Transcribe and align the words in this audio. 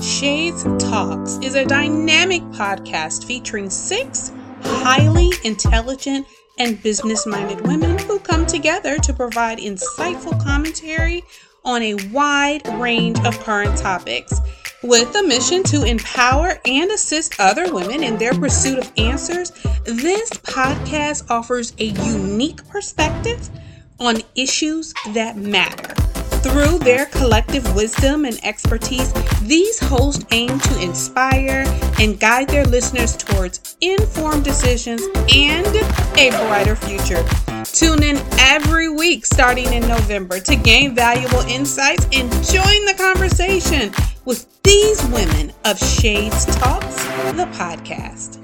Shades 0.00 0.64
Talks 0.78 1.38
is 1.42 1.54
a 1.54 1.64
dynamic 1.64 2.42
podcast 2.50 3.24
featuring 3.24 3.70
six 3.70 4.32
highly 4.62 5.30
intelligent 5.44 6.26
and 6.58 6.82
business 6.82 7.26
minded 7.26 7.66
women 7.66 7.98
who 7.98 8.18
come 8.18 8.44
together 8.44 8.98
to 8.98 9.12
provide 9.12 9.58
insightful 9.58 10.42
commentary 10.42 11.24
on 11.64 11.82
a 11.82 11.94
wide 12.10 12.66
range 12.80 13.18
of 13.24 13.38
current 13.40 13.78
topics. 13.78 14.40
With 14.82 15.14
a 15.14 15.22
mission 15.22 15.62
to 15.64 15.84
empower 15.84 16.58
and 16.66 16.90
assist 16.90 17.38
other 17.38 17.72
women 17.72 18.02
in 18.02 18.18
their 18.18 18.34
pursuit 18.34 18.78
of 18.78 18.92
answers, 18.96 19.50
this 19.84 20.28
podcast 20.30 21.30
offers 21.30 21.72
a 21.78 21.84
unique 21.84 22.66
perspective 22.68 23.48
on 23.98 24.22
issues 24.34 24.92
that 25.14 25.36
matter. 25.36 25.93
Through 26.44 26.80
their 26.80 27.06
collective 27.06 27.74
wisdom 27.74 28.26
and 28.26 28.38
expertise, 28.44 29.10
these 29.40 29.80
hosts 29.80 30.26
aim 30.30 30.58
to 30.58 30.82
inspire 30.82 31.64
and 31.98 32.20
guide 32.20 32.50
their 32.50 32.66
listeners 32.66 33.16
towards 33.16 33.78
informed 33.80 34.44
decisions 34.44 35.00
and 35.34 35.66
a 36.18 36.28
brighter 36.46 36.76
future. 36.76 37.24
Tune 37.64 38.02
in 38.02 38.18
every 38.38 38.90
week 38.90 39.24
starting 39.24 39.72
in 39.72 39.88
November 39.88 40.38
to 40.40 40.54
gain 40.54 40.94
valuable 40.94 41.40
insights 41.48 42.06
and 42.12 42.30
join 42.44 42.84
the 42.84 42.94
conversation 42.98 43.90
with 44.26 44.46
these 44.62 45.02
women 45.06 45.50
of 45.64 45.78
Shades 45.78 46.44
Talks, 46.56 47.04
the 47.32 47.48
podcast. 47.54 48.43